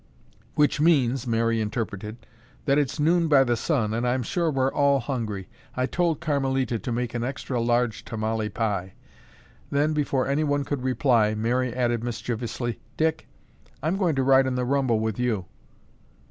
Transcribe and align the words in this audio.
"Which 0.55 0.81
means," 0.81 1.27
Mary 1.27 1.61
interpreted, 1.61 2.17
"that 2.65 2.79
it's 2.79 2.99
noon 2.99 3.27
by 3.27 3.43
the 3.43 3.55
sun 3.55 3.93
and 3.93 4.07
I'm 4.07 4.23
sure 4.23 4.49
we're 4.49 4.73
all 4.73 4.99
hungry. 4.99 5.47
I 5.77 5.85
told 5.85 6.19
Carmelita 6.19 6.79
to 6.79 6.91
make 6.91 7.13
an 7.13 7.23
extra 7.23 7.61
large 7.61 8.03
tamale 8.03 8.49
pie." 8.49 8.93
Then, 9.69 9.93
before 9.93 10.25
anyone 10.27 10.65
could 10.65 10.81
reply, 10.81 11.35
Mary 11.35 11.71
added 11.71 12.03
mischievously: 12.03 12.79
"Dick, 12.97 13.27
I'm 13.83 13.95
going 13.97 14.15
to 14.15 14.23
ride 14.23 14.47
in 14.47 14.55
the 14.55 14.65
rumble 14.65 14.99
with 14.99 15.19
you." 15.19 15.45